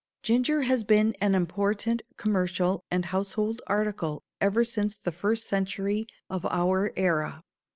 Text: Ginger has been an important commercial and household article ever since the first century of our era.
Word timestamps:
Ginger 0.23 0.63
has 0.63 0.83
been 0.83 1.13
an 1.21 1.35
important 1.35 2.01
commercial 2.17 2.83
and 2.89 3.05
household 3.05 3.61
article 3.67 4.23
ever 4.39 4.63
since 4.65 4.97
the 4.97 5.11
first 5.11 5.45
century 5.45 6.07
of 6.27 6.43
our 6.47 6.91
era. 6.97 7.43